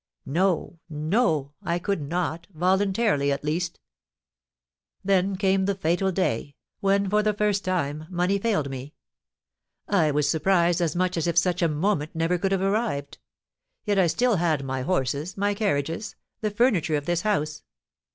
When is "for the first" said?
7.07-7.63